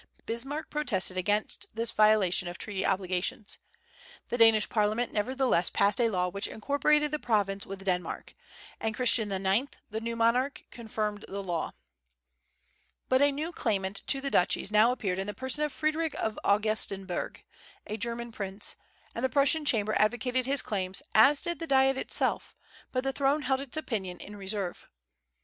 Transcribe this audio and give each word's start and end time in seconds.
Bismarck 0.25 0.71
protested 0.71 1.15
against 1.15 1.67
this 1.75 1.91
violation 1.91 2.47
of 2.47 2.57
treaty 2.57 2.83
obligations. 2.83 3.59
The 4.29 4.37
Danish 4.39 4.67
parliament 4.67 5.13
nevertheless 5.13 5.69
passed 5.69 6.01
a 6.01 6.09
law 6.09 6.27
which 6.27 6.47
incorporated 6.47 7.11
the 7.11 7.19
province 7.19 7.67
with 7.67 7.85
Denmark; 7.85 8.33
and 8.79 8.95
Christian 8.95 9.31
IX., 9.31 9.67
the 9.91 10.01
new 10.01 10.15
monarch, 10.15 10.63
confirmed 10.71 11.25
the 11.27 11.43
law. 11.43 11.73
But 13.09 13.21
a 13.21 13.31
new 13.31 13.51
claimant 13.51 14.01
to 14.07 14.21
the 14.21 14.31
duchies 14.31 14.71
now 14.71 14.91
appeared 14.91 15.19
in 15.19 15.27
the 15.27 15.35
person 15.35 15.63
of 15.63 15.71
Frederick 15.71 16.15
of 16.15 16.39
Augustenburg, 16.43 17.43
a 17.85 17.95
German 17.95 18.31
prince; 18.31 18.75
and 19.13 19.23
the 19.23 19.29
Prussian 19.29 19.65
Chamber 19.65 19.93
advocated 19.99 20.47
his 20.47 20.63
claims, 20.63 21.03
as 21.13 21.43
did 21.43 21.59
the 21.59 21.67
Diet 21.67 21.95
itself; 21.95 22.55
but 22.91 23.03
the 23.03 23.13
throne 23.13 23.43
held 23.43 23.61
its 23.61 23.77
opinion 23.77 24.19
in 24.19 24.35
reserve. 24.35 24.89